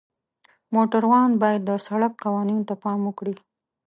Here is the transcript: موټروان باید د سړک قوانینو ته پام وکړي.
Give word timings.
موټروان 0.75 1.29
باید 1.41 1.61
د 1.65 1.71
سړک 1.85 2.13
قوانینو 2.23 2.67
ته 2.69 2.75
پام 2.83 2.99
وکړي. 3.05 3.35